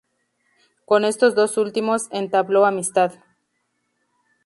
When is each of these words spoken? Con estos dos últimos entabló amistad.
Con 0.85 1.05
estos 1.05 1.35
dos 1.35 1.57
últimos 1.59 2.07
entabló 2.11 2.65
amistad. 2.65 3.13